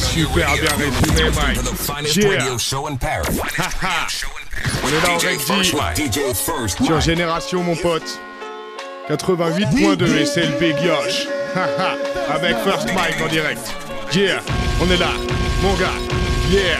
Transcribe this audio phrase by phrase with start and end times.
[0.00, 1.60] Super bien résumé, Mike.
[2.16, 2.56] Yeah.
[4.82, 5.18] On est là en
[6.84, 8.20] Sur Génération, mon pote.
[9.08, 11.28] 88.2 et c'est le.
[12.28, 13.74] Avec First Mike en direct.
[14.12, 14.40] Yeah,
[14.80, 15.10] on est là,
[15.62, 15.94] mon gars.
[16.50, 16.78] Yeah.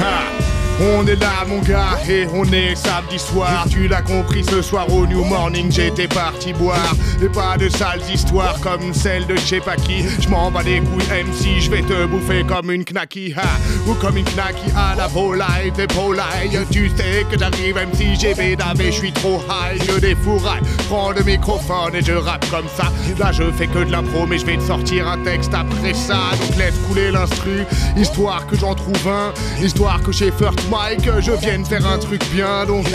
[0.00, 0.45] Ha.
[0.78, 3.64] On est là mon gars et on est samedi soir.
[3.70, 6.94] Tu l'as compris ce soir au New Morning j'étais parti boire.
[7.22, 10.04] Et pas de sales histoires comme celle de je sais pas qui.
[10.20, 13.58] Je m'en bats les couilles MC je vais te bouffer comme une knacky ha.
[13.88, 16.58] Ou comme une knacky à la volaille des volailles.
[16.70, 19.82] Tu sais que j'arrive MC j'ai bédavé je suis trop high.
[19.82, 22.92] Je défouraille Prends le microphone et je rappe comme ça.
[23.18, 26.18] Là je fais que de l'impro mais je vais te sortir un texte après ça.
[26.38, 27.64] Donc laisse couler l'instru
[27.96, 29.32] Histoire que j'en trouve un
[29.64, 32.86] Histoire que chez First Mike, je vienne faire un truc bien, donc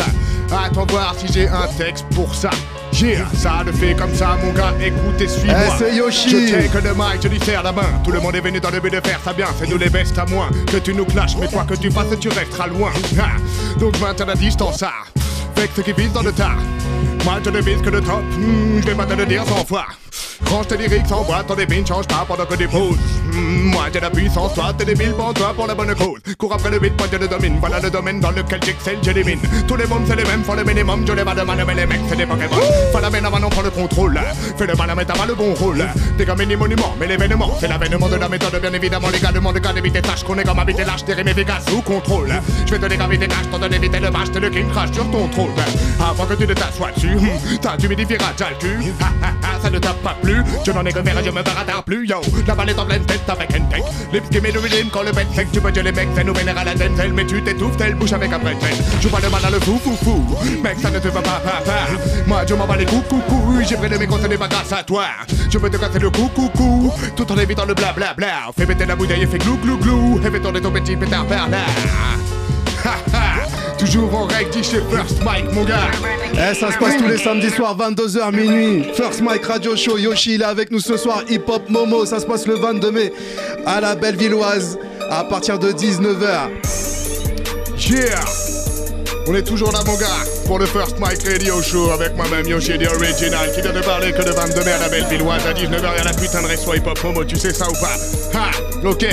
[0.52, 2.50] attends voir si j'ai un texte pour ça.
[2.94, 4.74] Yeah, ça le fait comme ça, mon gars.
[4.80, 5.58] Écoute et suis-moi.
[5.66, 6.48] Eh, c'est Yoshi.
[6.50, 7.88] Je que le mic, je lui serre la main.
[8.04, 9.48] Tout le monde est venu dans le but de faire ça bien.
[9.58, 12.20] C'est nous les bestes à moins que tu nous clashes, mais quoi que tu fasses,
[12.20, 12.92] tu resteras loin.
[13.80, 14.92] Donc maintenant la distance, ça.
[15.56, 16.58] Fait que ce qui vise dans le tas.
[17.24, 18.22] Moi, je ne vise que le top.
[18.38, 19.86] Hmm, je vais pas te le dire sans fois.
[20.52, 22.98] Range tes lyrics en boîte, ton débit change pas pendant que tu poses.
[23.72, 26.20] moi j'ai la puissance, toi t'es débile pour toi pour la bonne cause.
[26.38, 27.58] Cours après le beat, moi je le domine.
[27.62, 29.40] Voilà le domaine dans lequel j'excelle, j'élimine.
[29.66, 31.06] Tous les mômes c'est les mêmes, font le minimum.
[31.08, 32.62] Je les bats de mal, mais les mecs c'est des Pokémon.
[32.92, 34.20] Fais la main on prend le contrôle.
[34.58, 35.84] Fais le mal, mais t'as mal le bon rôle.
[36.18, 38.60] T'es comme monument, mais l'événement, c'est l'avènement de la méthode.
[38.62, 41.28] Bien évidemment, les gars demandent qu'à éviter tâches qu'on est comme habité lâche, des rimes
[41.28, 42.30] efficaces sous contrôle.
[42.66, 45.10] Je vais te décapiter cash, t'en donner éviter le vache, t'es le king crash sur
[45.12, 45.52] ton trône.
[46.00, 47.18] Avant que tu ne t'assoies dessus,
[47.62, 48.94] t'as humidifieras déjà le cul.
[49.62, 52.22] Ça ne t'a pas plu, je n'en ai que faire je me baratard plus, yo.
[52.48, 53.84] La balle est en pleine tête avec un tech.
[54.12, 56.24] Lips qui met le rhythm quand le bête fait tu peux tuer les mecs, ça
[56.24, 57.14] nous vénère à la denzel.
[57.14, 58.76] Mais tu t'étouffes, telle bouche avec un pretzel.
[59.02, 60.38] Joue pas le mal à le fou, fou, fou.
[60.64, 61.88] Mec, ça ne te va pas, pas, pas.
[62.28, 63.61] Moi, je m'en bats les coups, coucou.
[63.68, 65.06] J'ai pris de mes ce n'est pas grâce à toi.
[65.50, 66.92] Je veux te casser le cou, coucou.
[67.16, 68.52] Tout en évitant le bla, bla, bla.
[68.58, 70.20] Fais péter la bouteille et fais glou, glou, glou.
[70.26, 71.60] Et fais tourner ton petit pétard par là.
[72.84, 73.78] Ha ha.
[73.78, 75.92] Toujours en règle chez First Mike, mon gars.
[76.34, 78.86] Eh, ça se passe tous les samedis soirs, 22h minuit.
[78.96, 79.98] First Mike Radio Show.
[79.98, 81.24] Yoshi, il est avec nous ce soir.
[81.30, 83.14] Hip Hop Momo, ça se passe le 22 mai
[83.66, 84.80] à la Bellevilloise
[85.10, 86.50] à partir de 19h.
[87.90, 88.51] Yeah!
[89.28, 90.08] On est toujours là, mon gars,
[90.46, 94.12] pour le First Mike Radio Show avec moi-même Yoshi The Original qui vient de parler
[94.12, 95.90] que le 22 mai à la Bellevilloise à 19h.
[95.94, 97.98] Il y a la putain de resto Hip Hop Momo, tu sais ça ou pas?
[98.34, 98.52] Ha!
[98.88, 99.06] Ok!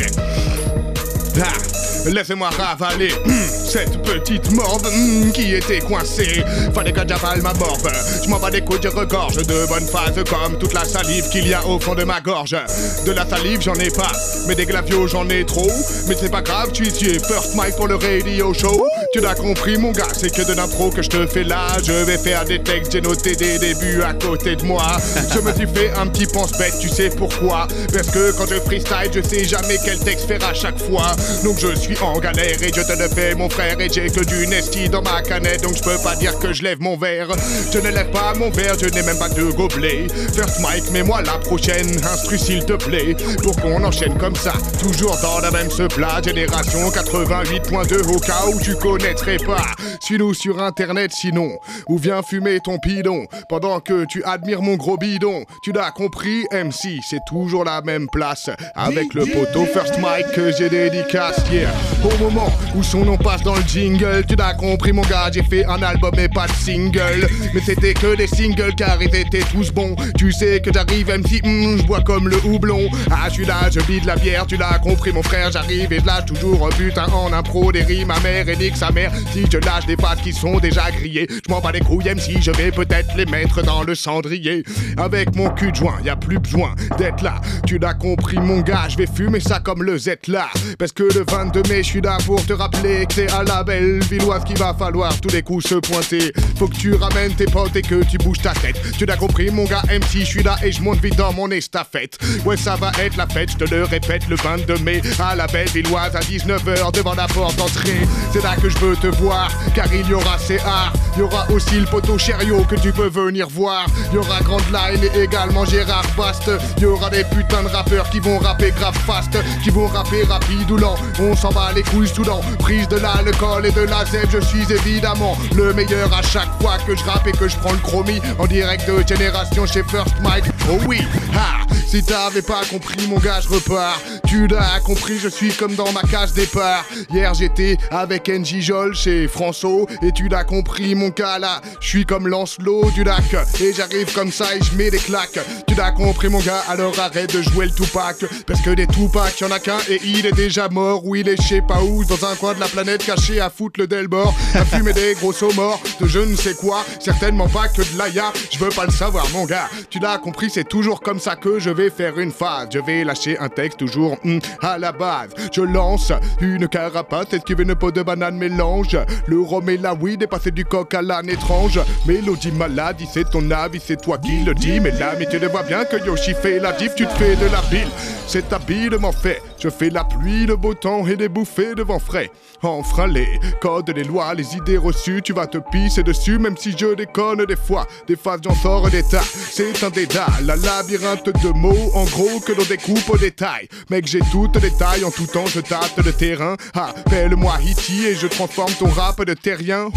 [1.36, 2.10] Ha!
[2.10, 6.42] Laissez-moi ravaler hmm, cette petite morve hmm, qui était coincée.
[6.74, 7.86] Fallait que j'avale ma morve.
[8.24, 11.46] Je m'en bats des couilles, je regorge de bonnes phases comme toute la salive qu'il
[11.46, 12.56] y a au fond de ma gorge.
[13.04, 14.12] De la salive, j'en ai pas,
[14.46, 15.70] mais des glavios, j'en ai trop.
[16.08, 18.82] Mais c'est pas grave, tu es first mic pour le radio show.
[19.12, 21.66] Tu l'as compris, mon gars, c'est que de l'impro que je te fais là.
[21.84, 24.96] Je vais faire des textes, j'ai noté des débuts à côté de moi.
[25.34, 27.68] Je me suis fait un petit pense-bête, tu sais pourquoi?
[27.92, 31.14] Parce que quand je freestyle, je sais jamais quel texte faire à chaque fois.
[31.44, 34.24] Donc je suis en galère et je te le fais mon frère et j'ai que
[34.24, 37.28] du Nesti dans ma canette donc je peux pas dire que je lève mon verre.
[37.72, 40.06] Je ne lève pas mon verre, je n'ai même pas de gobelet.
[40.32, 45.18] First Mike, mets-moi la prochaine instru s'il te plaît pour qu'on enchaîne comme ça, toujours
[45.22, 46.20] dans la même ce plat.
[46.24, 49.66] Génération 88.2 au cas où tu connaîtrais pas.
[50.00, 51.50] Suis-nous sur internet sinon,
[51.88, 55.44] ou viens fumer ton pilon pendant que tu admires mon gros bidon.
[55.62, 60.52] Tu l'as compris, MC, c'est toujours la même place avec le poteau First Mike que
[60.52, 61.70] j'ai dédicace hier.
[62.04, 65.64] Au moment où son nom passe le jingle, tu l'as compris mon gars, j'ai fait
[65.66, 67.28] un album et pas de single.
[67.54, 69.94] Mais c'était que des singles car ils étaient tous bons.
[70.16, 72.88] Tu sais que j'arrive MC, hmm, je bois comme le houblon.
[73.10, 75.92] Ah, je suis là, je vis de la bière, tu l'as compris mon frère, j'arrive
[75.92, 78.90] et je lâche toujours un putain en impro des rimes ma mère et nique sa
[78.90, 79.12] mère.
[79.32, 82.40] Si je lâche des pattes qui sont déjà grillées, je m'en bats les couilles MC,
[82.40, 84.64] je vais peut-être les mettre dans le cendrier.
[84.96, 87.40] Avec mon cul de joint, y a plus besoin d'être là.
[87.66, 90.48] Tu l'as compris mon gars, je vais fumer ça comme le Z là.
[90.78, 93.62] Parce que le 22 mai, je suis là pour te rappeler que c'est à la
[93.62, 96.32] belle villoise qu'il va falloir tous les coups se pointer.
[96.56, 98.76] Faut que tu ramènes tes potes et que tu bouges ta tête.
[98.98, 101.48] Tu l'as compris, mon gars MC, je suis là et je monte vite dans mon
[101.50, 102.18] estafette.
[102.44, 105.46] Ouais, ça va être la fête, je te le répète, le 22 mai à la
[105.46, 108.00] belle villoise à 19h devant la porte d'entrée.
[108.32, 111.48] C'est là que je veux te voir, car il y aura CA, il y aura
[111.52, 113.86] aussi le poteau Cherio que tu peux venir voir.
[114.10, 116.50] Il y aura Grand Line et également Gérard Bast.
[116.78, 120.24] Il y aura des putains de rappeurs qui vont rapper grave fast, qui vont rapper
[120.24, 120.96] rapide ou lent.
[121.20, 124.72] On s'en bat les couilles soudain, prise de là d'alcool et de la je suis
[124.72, 128.20] évidemment le meilleur à chaque fois que je rappe et que je prends le chromie
[128.38, 130.44] en direct de Génération chez First Mike.
[130.70, 131.00] Oh oui,
[131.34, 134.00] ha, si t'avais pas compris mon gars, je repars.
[134.26, 136.84] Tu l'as compris, je suis comme dans ma case départ.
[137.10, 141.60] Hier j'étais avec NJ Jol chez François et tu l'as compris mon cas là.
[141.80, 145.38] Je suis comme Lancelot du lac et j'arrive comme ça et je mets des claques.
[145.66, 149.38] Tu l'as compris mon gars, alors arrête de jouer le Tupac parce que des Tupac
[149.40, 152.04] y'en a qu'un et il est déjà mort ou il est je sais pas où
[152.04, 155.32] dans un coin de la planète caché à foutre le Delbord, à fumer des gros
[155.54, 158.32] morts de je ne sais quoi, certainement pas que de l'aya.
[158.50, 159.68] Je veux pas le savoir mon gars.
[159.90, 162.68] Tu l'as compris, c'est toujours comme ça que je vais faire une phase.
[162.72, 165.30] Je vais lâcher un texte toujours hmm, à la base.
[165.52, 170.22] Je lance une carapace, qu'il une peau de banane mélange Le rhum et la weed
[170.22, 171.80] est passé du coq à l'âne étrange.
[172.06, 174.80] Mélodie maladie, c'est ton avis, c'est toi qui le dis.
[174.80, 177.36] Mais là, mais tu le vois bien que Yoshi fait la diff, tu te fais
[177.36, 177.88] de la bile.
[178.26, 179.42] C'est habilement fait.
[179.60, 182.30] Je fais la pluie, le beau temps et des bouffées de vent frais.
[182.62, 186.76] Enfreins les codes, les lois, les idées reçues, tu vas te pisser dessus, même si
[186.76, 187.86] je déconne des fois.
[188.06, 189.22] Des phases, j'en sors d'état.
[189.22, 193.68] C'est un dédale, la labyrinthe de mots, en gros, que l'on découpe au détail.
[193.90, 196.56] Mec, j'ai toutes les tailles, en tout temps, je tâte le terrain.
[196.74, 199.88] Appelle-moi Hitty et je transforme ton rap de terrien.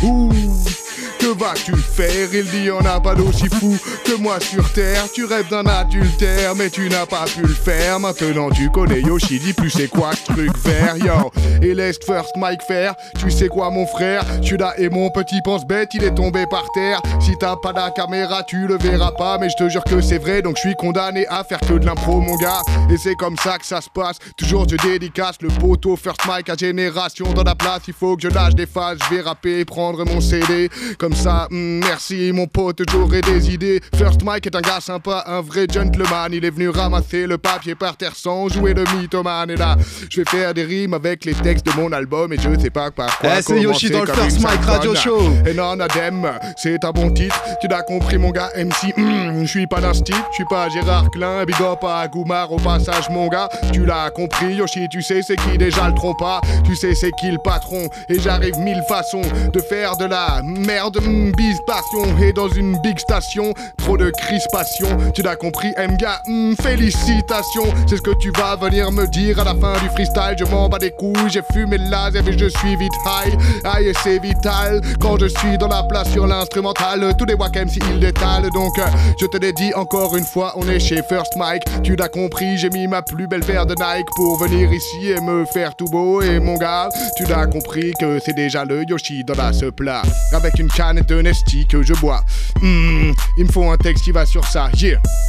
[1.21, 2.33] Que vas-tu faire?
[2.33, 5.05] Il dit, on a pas d'aussi fou que moi sur terre.
[5.13, 7.99] Tu rêves d'un adultère, mais tu n'as pas pu le faire.
[7.99, 11.31] Maintenant, tu connais Yoshi, dis plus c'est quoi ce truc vert, yo.
[11.61, 12.95] Et laisse first Mike faire.
[13.19, 14.23] Tu sais quoi, mon frère?
[14.41, 17.01] Tu là et mon petit pense bête, il est tombé par terre.
[17.19, 19.37] Si t'as pas la caméra, tu le verras pas.
[19.37, 21.85] Mais je te jure que c'est vrai, donc je suis condamné à faire que de
[21.85, 22.61] l'impro, mon gars.
[22.91, 24.17] Et c'est comme ça que ça se passe.
[24.37, 27.81] Toujours je dédicace le poteau first Mike à génération dans la place.
[27.87, 30.69] Il faut que je lâche des phases, je vais rapper, prendre mon CD.
[31.15, 33.81] Ça, hmm, merci mon pote, j'aurai des idées.
[33.95, 36.31] First Mike est un gars sympa, un vrai gentleman.
[36.31, 39.49] Il est venu ramasser le papier par terre sans jouer de mythoman.
[39.49, 39.77] Et là,
[40.09, 42.91] je vais faire des rimes avec les textes de mon album et je sais pas
[42.91, 43.29] par quoi.
[43.37, 45.31] Eh, c'est Yoshi dans le First Mike Radio Show.
[45.45, 47.39] Et non, Adem, c'est un bon titre.
[47.61, 48.93] Tu l'as compris, mon gars, MC.
[48.97, 52.51] Hmm, je suis pas d'un style, je suis pas Gérard Klein, big up à Goumar
[52.51, 53.49] au passage, mon gars.
[53.73, 56.41] Tu l'as compris, Yoshi, tu sais c'est qui déjà le trompa.
[56.63, 57.89] Tu sais c'est qui le patron.
[58.09, 59.21] Et j'arrive mille façons
[59.53, 60.99] de faire de la merde,
[61.31, 62.03] bise passion.
[62.21, 64.87] Et dans une big station, trop de crispation.
[65.13, 67.65] Tu l'as compris, MGA, mm, félicitations.
[67.87, 70.35] C'est ce que tu vas venir me dire à la fin du freestyle.
[70.37, 73.37] Je m'en bats des couilles, j'ai fumé le laser et je suis vite high.
[73.63, 77.13] Aïe, c'est vital quand je suis dans la place sur l'instrumental.
[77.17, 78.49] Tous les wack MC ils détalent.
[78.53, 78.85] Donc, euh,
[79.19, 81.63] je te l'ai dit encore une fois, on est chez First Mike.
[81.83, 85.21] Tu l'as compris, j'ai mis ma plus belle paire de Nike pour venir ici et
[85.21, 86.21] me faire tout beau.
[86.21, 90.01] Et mon gars, tu l'as compris que c'est déjà le Yoshi dans la ce plat.
[90.33, 92.23] Avec une canne de Nesty que je bois.
[92.61, 94.69] Hmm, il me faut un texte qui va sur ça.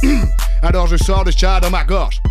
[0.61, 2.21] Alors je sors le chat dans ma gorge.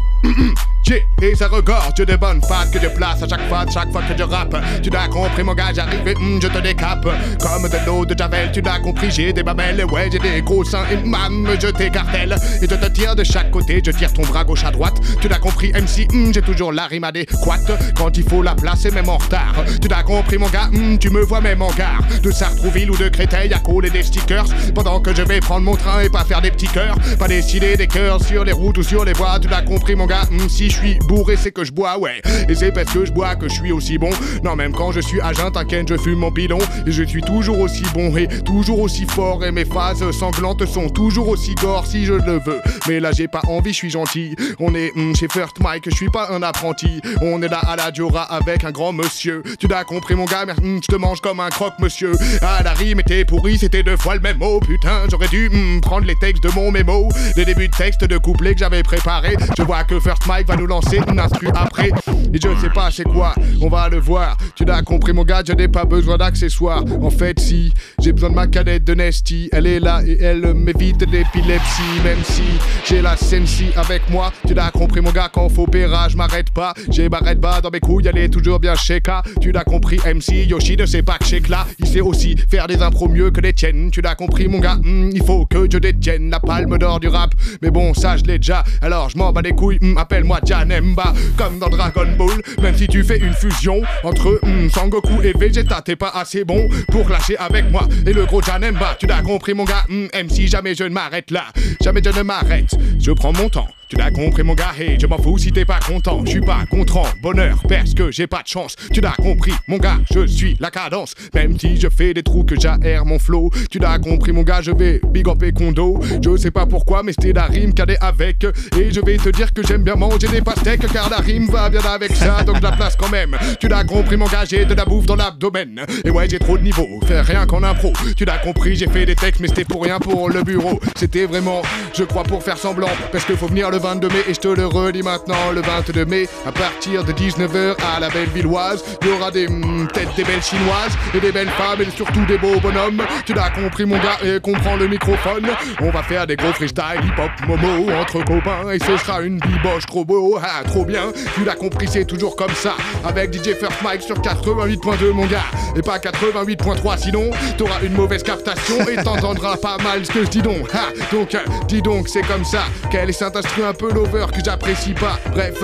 [1.23, 4.19] Et ça regorge de bonnes pattes que je place à chaque fois, chaque fois que
[4.19, 4.57] je rappe.
[4.83, 7.07] Tu l'as compris, mon gars, j'arrive et hmm, je te décape.
[7.41, 10.65] Comme de l'eau de Javel, tu l'as compris, j'ai des babelles, ouais, j'ai des gros
[10.65, 12.37] seins et mam, je t'écartèle.
[12.61, 15.01] Et je te tire de chaque côté, je tire ton bras gauche à droite.
[15.21, 17.71] Tu l'as compris, MC, hmm, j'ai toujours la rime adéquate.
[17.97, 19.65] Quand il faut la placer, même en retard.
[19.81, 22.03] Tu l'as compris, mon gars, hmm, tu me vois même en gare.
[22.23, 24.47] De Sartrouville ou de Créteil à coller des stickers.
[24.75, 26.97] Pendant que je vais prendre mon train et pas faire des petits cœurs.
[27.19, 29.39] Pas décider des cœurs sur les routes ou sur les voies.
[29.41, 30.12] Tu l'as compris, mon gars,
[30.49, 32.20] si je suis bourré, c'est que je bois, ouais.
[32.49, 34.11] Et c'est parce que je bois que je suis aussi bon.
[34.43, 36.59] Non, même quand je suis à jeun, t'inquiète, je fume mon bidon.
[36.87, 39.44] Et je suis toujours aussi bon et toujours aussi fort.
[39.44, 42.61] Et mes phases sanglantes sont toujours aussi gore si je le veux.
[42.88, 44.37] Mais là, j'ai pas envie, je suis gentil.
[44.59, 47.00] On est hmm, chez First Mike, je suis pas un apprenti.
[47.20, 49.43] On est là à la Diora avec un grand monsieur.
[49.58, 52.12] Tu l'as compris, mon gars, hmm, je te mange comme un croque, monsieur.
[52.43, 54.61] Ah, la rime était pourrie, c'était deux fois le même mot.
[54.61, 57.08] Putain, j'aurais dû hmm, prendre les textes de mon mémo.
[57.37, 59.37] Les débuts de texte de couplet que j'avais préparé.
[59.56, 61.91] Je vois que First Mike va nous lancer une instru après.
[62.35, 64.37] Et je sais pas c'est quoi, on va le voir.
[64.56, 66.82] Tu l'as compris mon gars, je n'ai pas besoin d'accessoires.
[67.01, 69.49] En fait si, j'ai besoin de ma cadette de Nesty.
[69.53, 72.01] Elle est là et elle m'évite l'épilepsie.
[72.03, 72.43] Même si
[72.85, 74.32] j'ai la sensi avec moi.
[74.47, 76.75] Tu l'as compris mon gars, quand faut péra, je m'arrête pas.
[76.91, 79.23] J'ai m'arrête bas dans mes couilles, elle est toujours bien sheka.
[79.41, 81.67] Tu l'as compris MC, Yoshi ne sait pas que là.
[81.79, 83.91] Il sait aussi faire des impros mieux que les tiennes.
[83.91, 87.09] Tu l'as compris mon gars, hmm, il faut que je détienne la palme d'or du
[87.09, 87.35] rap.
[87.63, 89.79] Mais bon, ça je l'ai déjà, alors je m'en bats les couilles.
[89.93, 92.43] Hmm, Appelle-moi Janemba, comme dans Dragon Ball.
[92.61, 96.69] Même si tu fais une fusion entre hmm, Sangoku et Vegeta, t'es pas assez bon
[96.91, 97.89] pour lâcher avec moi.
[98.06, 101.31] Et le gros Janemba, tu l'as compris mon gars, hmm, MC, jamais je ne m'arrête
[101.31, 101.44] là.
[101.82, 102.70] Jamais je ne m'arrête.
[103.01, 103.69] Je prends mon temps.
[103.93, 106.22] Tu l'as compris mon gars, hey, je m'en fous si t'es pas content.
[106.25, 108.75] Je suis pas content, bonheur, parce que j'ai pas de chance.
[108.91, 111.15] Tu l'as compris mon gars, je suis la cadence.
[111.34, 113.51] Même si je fais des trous que j'aère mon flow.
[113.70, 116.01] Tu l'as compris mon gars, je vais big up et condo.
[116.25, 118.44] Je sais pas pourquoi, mais c'était la rime cadet avec.
[118.79, 121.69] Et je vais te dire que j'aime bien manger des pastèques, car la rime va
[121.69, 123.37] bien avec ça, donc la place quand même.
[123.61, 125.84] Tu l'as compris mon gars, j'ai de la bouffe dans l'abdomen.
[126.03, 127.93] Et ouais, j'ai trop de niveau, faire rien qu'en impro.
[128.17, 130.81] Tu l'as compris, j'ai fait des textes, mais c'était pour rien pour le bureau.
[130.96, 131.61] C'était vraiment,
[131.93, 132.89] je crois, pour faire semblant.
[133.13, 136.05] Parce qu'il faut venir le 22 mai, et je te le redis maintenant, le 22
[136.05, 138.84] mai, à partir de 19h à la belle villoise.
[139.03, 142.24] Il y aura des mm, têtes des belles chinoises, et des belles femmes, et surtout
[142.27, 143.03] des beaux bonhommes.
[143.27, 145.48] Tu l'as compris, mon gars, et comprends le microphone.
[145.81, 149.86] On va faire des gros freestyle, hip-hop, momo, entre copains, et ce sera une biboche
[149.86, 151.12] trop beau, ah, trop bien.
[151.34, 152.74] Tu l'as compris, c'est toujours comme ça.
[153.05, 155.41] Avec DJ First Mike sur 88.2, mon gars,
[155.77, 160.31] et pas 88.3, sinon t'auras une mauvaise captation et t'entendras pas mal ce que je
[160.31, 160.69] dis donc.
[160.72, 162.62] Ha, donc, euh, dis donc, c'est comme ça.
[162.91, 165.19] Quel est cet instrument un peu lover que j'apprécie pas.
[165.31, 165.62] Bref,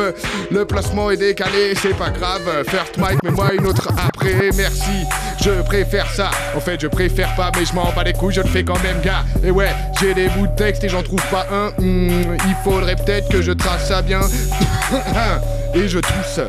[0.50, 2.42] le placement est décalé, c'est pas grave.
[2.66, 4.50] First Mike, mais moi une autre après.
[4.56, 5.04] Merci,
[5.42, 6.30] je préfère ça.
[6.56, 8.82] En fait, je préfère pas, mais je m'en bats les couilles, je le fais quand
[8.82, 9.24] même, gars.
[9.44, 11.68] Et ouais, j'ai des bouts de texte et j'en trouve pas un.
[11.78, 14.20] Hmm, il faudrait peut-être que je trace ça bien.
[15.74, 16.40] et je tousse.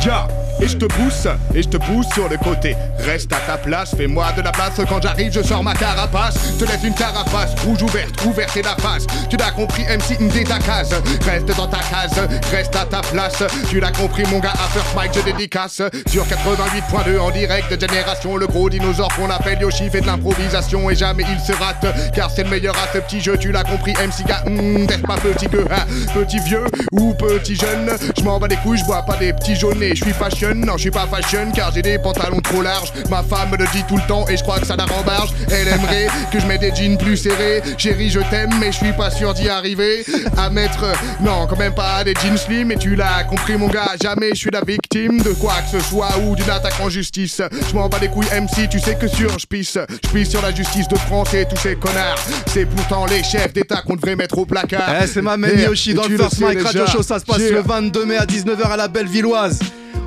[0.00, 0.28] Ja
[0.62, 2.76] et je te pousse, et je te pousse sur le côté.
[3.00, 6.34] Reste à ta place, fais-moi de la place quand j'arrive, je sors ma carapace.
[6.56, 9.06] Te laisse une carapace, rouge ouverte, ouverte et la face.
[9.28, 10.94] Tu l'as compris, MC, dès ta case.
[11.24, 12.14] Reste dans ta case,
[12.52, 13.42] reste à ta place.
[13.68, 15.82] Tu l'as compris, mon gars, à First Mike, je dédicace.
[16.06, 20.88] Sur 88.2 en direct de Génération, le gros dinosaure qu'on appelle Yoshi fait de l'improvisation
[20.90, 21.86] et jamais il se rate.
[22.14, 24.44] Car c'est le meilleur à ce petit jeu, tu l'as compris, MC gars.
[24.46, 27.90] Mmh, pas petit gueux, hein, petit vieux ou petit jeune.
[28.16, 30.51] Je m'en bats les couilles, je bois pas des petits jaunets, je suis fashion.
[30.54, 32.92] Non, je suis pas fashion car j'ai des pantalons trop larges.
[33.10, 35.30] Ma femme me le dit tout le temps et je crois que ça la rembarge.
[35.50, 37.62] Elle aimerait que je mette des jeans plus serrés.
[37.78, 40.04] Chérie, je t'aime, mais je suis pas sûr d'y arriver.
[40.36, 40.84] À mettre,
[41.20, 42.70] non, quand même pas des jeans slim.
[42.72, 45.84] Et tu l'as compris, mon gars, jamais je suis la victime de quoi que ce
[45.88, 47.40] soit ou d'une attaque en justice.
[47.68, 49.78] Je m'en bats les couilles, MC, tu sais que sur je pisse.
[50.04, 52.18] Je pisse sur la justice de France et tous ces connards.
[52.46, 54.94] C'est pourtant les chefs d'État qu'on devrait mettre au placard.
[55.02, 57.02] Eh, c'est ma même Yoshi dans le First Mike Radio Show.
[57.02, 59.60] Ça se passe le 22 mai à 19h à la Bellevilloise.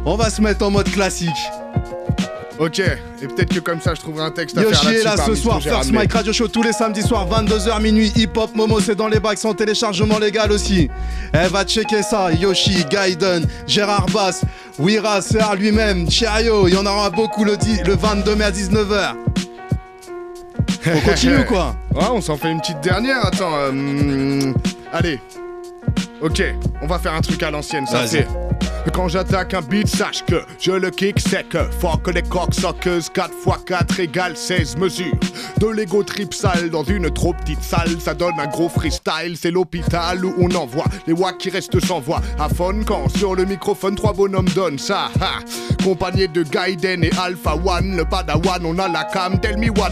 [0.05, 1.29] On va se mettre en mode classique.
[2.57, 5.17] Ok, et peut-être que comme ça je trouverai un texte à Yoshi faire est là
[5.17, 8.79] ce soir, First Mike Radio Show tous les samedis soirs, 22h minuit, hip hop, Momo
[8.79, 10.89] c'est dans les bacs sans téléchargement légal aussi.
[11.33, 14.45] Elle va checker ça, Yoshi, Gaiden, Gérard Bass,
[14.79, 19.15] Wira, CR lui-même, Cherio, il y en aura beaucoup le, le 22 mai à 19h.
[20.87, 21.75] On continue ou quoi?
[21.95, 23.53] Ouais, on s'en fait une petite dernière, attends.
[23.53, 24.51] Euh,
[24.91, 25.17] allez.
[26.21, 26.43] Ok,
[26.81, 28.05] on va faire un truc à l'ancienne, ça
[28.93, 31.57] Quand j'attaque un beat, sache que je le kick sec.
[31.79, 35.19] Fuck les cocksuckers, 4 x 4 égale 16 mesures.
[35.59, 39.35] De l'ego trip sale dans une trop petite salle, ça donne un gros freestyle.
[39.35, 42.21] C'est l'hôpital où on envoie les wack qui restent sans voix.
[42.39, 45.09] À fun quand sur le microphone, trois bonhommes donnent ça.
[45.21, 45.39] Ha.
[45.83, 49.91] Compagnie de Gaiden et Alpha One, le padawan, on a la cam, tell me what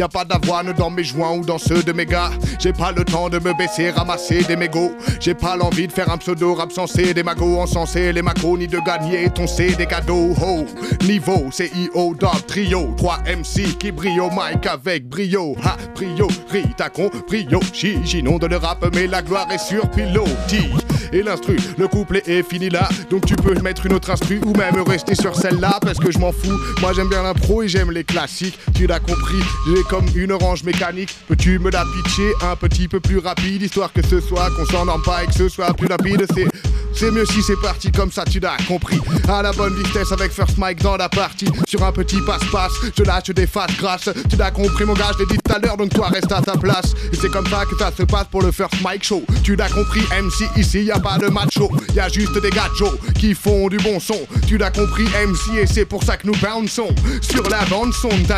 [0.00, 2.30] Y a pas d'avoine dans mes joints ou dans ceux de mes gars.
[2.58, 4.92] J'ai pas le temps de me baisser, ramasser des mégots.
[5.20, 8.66] J'ai pas l'envie de faire un pseudo rap sensé, des magots encensés, les macros, ni
[8.66, 10.34] de gagner ton C des cadeaux.
[10.40, 10.64] Ho,
[11.04, 12.94] niveau, CIO, dog, trio.
[12.96, 15.54] 3 MC qui brillent au mic avec brio.
[15.62, 20.70] Ha, priori, t'as compris, yo, de le rap, mais la gloire est sur pilotis
[21.12, 21.56] et l'instru.
[21.78, 25.14] Le couplet est fini là, donc tu peux mettre une autre instru ou même rester
[25.14, 26.58] sur celle-là parce que je m'en fous.
[26.80, 28.58] Moi j'aime bien l'impro et j'aime les classiques.
[28.74, 31.14] Tu l'as compris, j'ai comme une orange mécanique.
[31.26, 35.02] Peux-tu me la pitcher un petit peu plus rapide histoire que ce soit qu'on s'endorme
[35.02, 36.46] pas et que ce soit plus rapide C'est
[36.94, 38.98] c'est mieux si c'est parti comme ça, tu l'as compris.
[39.28, 41.48] À la bonne vitesse avec First Mike dans la partie.
[41.68, 44.10] Sur un petit passe-passe, je lâche des fat grasses.
[44.28, 46.40] Tu l'as compris, mon gars, je l'ai dit tout à l'heure, donc toi reste à
[46.40, 46.94] ta place.
[47.12, 49.24] Et c'est comme ça que ça se passe pour le First Mike Show.
[49.42, 51.70] Tu l'as compris, MC, ici y a pas de macho.
[51.94, 54.26] Y a juste des gachos qui font du bon son.
[54.46, 58.08] Tu l'as compris, MC, et c'est pour ça que nous bounçons sur la bande son
[58.08, 58.30] de.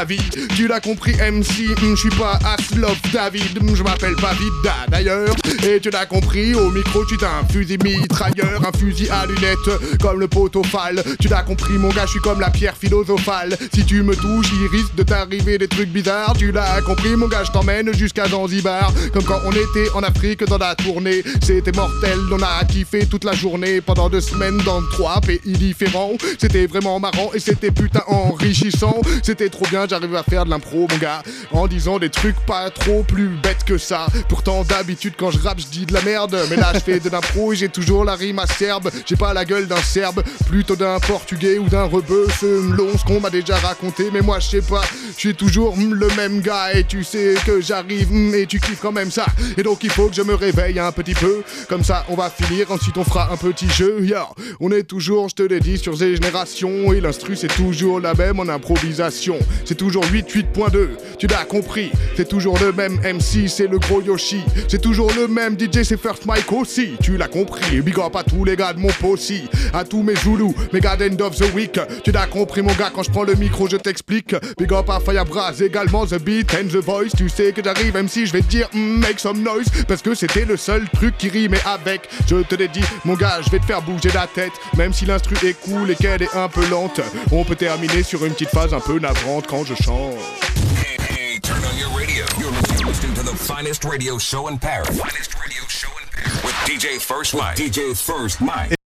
[0.57, 4.75] Tu l'as compris, MC, hmm, je suis pas Aslov David, hmm, je m'appelle pas Vida
[4.89, 5.35] d'ailleurs.
[5.65, 9.99] Et tu l'as compris, au micro, tu t'as un fusil mitrailleur un fusil à lunettes
[10.01, 11.03] comme le potophale.
[11.21, 13.57] Tu l'as compris, mon gars, je suis comme la pierre philosophale.
[13.75, 16.35] Si tu me touches, il risque de t'arriver des trucs bizarres.
[16.39, 18.93] Tu l'as compris, mon gars, je t'emmène jusqu'à Zanzibar.
[19.13, 21.23] Comme quand on était en Afrique dans la tournée.
[21.43, 26.13] C'était mortel, on a kiffé toute la journée pendant deux semaines dans trois pays différents.
[26.39, 29.01] C'était vraiment marrant et c'était putain enrichissant.
[29.23, 31.23] C'était trop bien, j'arrivais à faire de l'impro, mon gars,
[31.53, 34.07] en disant des trucs pas trop plus bêtes que ça.
[34.29, 36.37] Pourtant, d'habitude, quand je rappe, je dis de la merde.
[36.51, 38.91] Mais là, je fais de l'impro et j'ai toujours la rime rime acerbe.
[39.07, 42.27] J'ai pas la gueule d'un serbe, plutôt d'un portugais ou d'un rebeu.
[42.41, 44.83] Selon ce qu'on m'a déjà raconté, mais moi je sais pas,
[45.15, 48.93] je suis toujours le même gars et tu sais que j'arrive et tu kiffes quand
[48.93, 49.27] même ça.
[49.57, 52.31] Et donc il faut que je me réveille un petit peu, comme ça on va
[52.31, 53.99] finir, ensuite on fera un petit jeu.
[54.03, 54.17] Yo,
[54.61, 58.15] on est toujours, je te l'ai dit, sur ces générations et l'instru c'est toujours la
[58.15, 59.39] même en improvisation.
[59.65, 64.41] C'est toujours 8-8.2, tu l'as compris, c'est toujours le même MC, c'est le gros Yoshi.
[64.69, 67.81] C'est toujours le même DJ, c'est First Mike aussi, tu l'as compris.
[67.83, 71.25] Big up tous les gars de mon possi, à tous mes Zoulous, mes gars d'End
[71.25, 71.79] of the Week.
[72.05, 74.35] Tu l'as compris mon gars, quand je prends le micro je t'explique.
[74.59, 77.11] Big up à Firebras, également The Beat and The Voice.
[77.17, 80.03] Tu sais que j'arrive même si je vais te dire mm, make some noise, parce
[80.03, 82.09] que c'était le seul truc qui rimait avec.
[82.29, 85.07] Je te l'ai dit, mon gars, je vais te faire bouger la tête, même si
[85.07, 87.01] l'instru est cool et qu'elle est un peu lente.
[87.31, 90.15] On peut terminer sur une petite phase un peu navrante quand je chante.
[90.79, 92.25] Hey, turn on your radio.
[92.39, 92.53] You're
[92.87, 94.99] listening to the finest radio show in Paris.
[96.65, 97.57] DJ First Mike.
[97.57, 98.82] DJ First Mike.